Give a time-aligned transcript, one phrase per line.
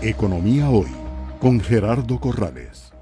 [0.00, 0.86] Economía Hoy
[1.40, 2.92] con Gerardo Corrales.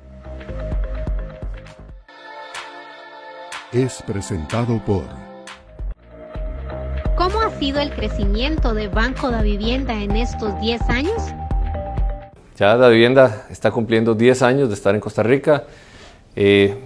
[3.71, 5.05] Es presentado por...
[7.15, 11.23] ¿Cómo ha sido el crecimiento de Banco de Vivienda en estos 10 años?
[12.57, 15.65] Ya la vivienda está cumpliendo 10 años de estar en Costa Rica.
[16.35, 16.79] Eh,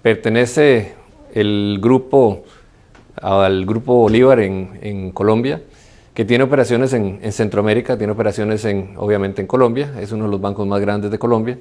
[0.00, 0.94] pertenece
[1.34, 2.44] el grupo
[3.14, 5.60] al grupo Bolívar en, en Colombia
[6.18, 10.40] que tiene operaciones en, Centroamérica, tiene operaciones en, obviamente en Colombia, es uno de los
[10.40, 11.60] bancos más grandes de Colombia,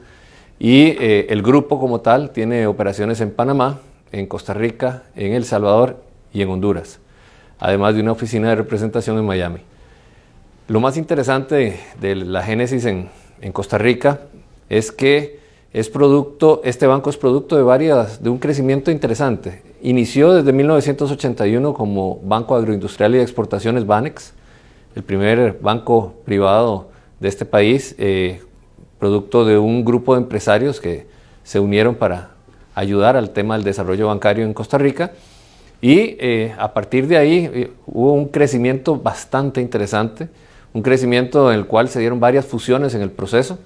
[0.57, 3.81] y eh, el grupo como tal tiene operaciones en Panamá,
[4.11, 6.01] en Costa Rica, en El Salvador
[6.33, 6.99] y en Honduras,
[7.59, 9.59] además de una oficina de representación en Miami.
[10.69, 13.09] Lo más interesante de la génesis en,
[13.41, 14.21] en Costa Rica
[14.69, 15.39] es que
[15.71, 19.61] es producto, este banco es producto de varias, de un crecimiento interesante.
[19.83, 24.33] Inició desde 1981 como Banco Agroindustrial y de Exportaciones Banex,
[24.97, 26.87] el primer banco privado
[27.19, 28.41] de este país, eh,
[28.97, 31.05] producto de un grupo de empresarios que
[31.43, 32.31] se unieron para
[32.73, 35.11] ayudar al tema del desarrollo bancario en Costa Rica.
[35.81, 40.29] Y eh, a partir de ahí eh, hubo un crecimiento bastante interesante,
[40.73, 43.59] un crecimiento en el cual se dieron varias fusiones en el proceso.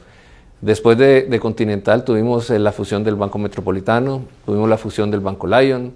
[0.59, 5.47] Después de, de Continental tuvimos la fusión del Banco Metropolitano, tuvimos la fusión del Banco
[5.47, 5.93] Lion,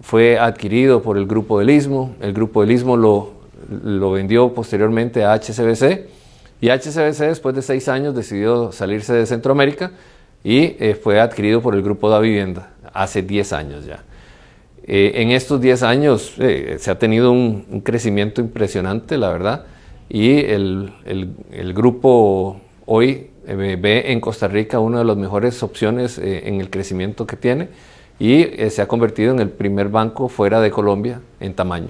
[0.00, 3.35] fue adquirido por el Grupo del Istmo, el Grupo del Istmo lo,
[3.68, 6.08] lo vendió posteriormente a HCBC
[6.60, 9.92] y HCBC después de seis años decidió salirse de Centroamérica
[10.42, 14.04] y eh, fue adquirido por el grupo Da Vivienda hace 10 años ya.
[14.84, 19.64] Eh, en estos 10 años eh, se ha tenido un, crecimiento impresionante, la verdad,
[20.08, 26.60] y el, el grupo hoy ve en Costa Rica una de las mejores opciones en
[26.60, 27.68] el crecimiento que tiene
[28.18, 31.88] y se ha convertido en el primer banco fuera de Colombia en tamaño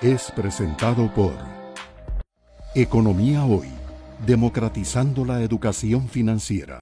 [0.00, 1.34] es presentado por
[2.74, 3.68] Economía Hoy,
[4.26, 6.72] democratizando la educación financiera.